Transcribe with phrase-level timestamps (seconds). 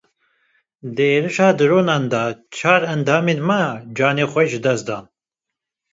[0.95, 2.23] Di êrişa dronan de
[2.55, 3.61] çar endamên me
[3.97, 5.05] canê xwe ji dest dan.